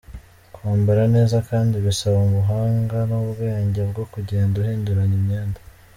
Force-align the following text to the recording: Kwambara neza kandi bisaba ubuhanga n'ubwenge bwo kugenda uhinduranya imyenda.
Kwambara 0.53 1.03
neza 1.15 1.37
kandi 1.49 1.75
bisaba 1.85 2.17
ubuhanga 2.27 2.97
n'ubwenge 3.09 3.81
bwo 3.91 4.03
kugenda 4.13 4.55
uhinduranya 4.63 5.15
imyenda. 5.21 5.59